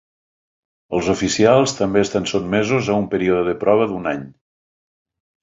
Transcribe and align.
Els 0.99 1.09
oficials 1.13 1.75
també 1.81 2.01
estan 2.05 2.25
sotmesos 2.31 2.91
a 2.95 2.97
un 3.03 3.07
període 3.13 3.45
de 3.51 3.55
prova 3.67 3.87
d'un 3.93 4.11
any. 4.15 4.27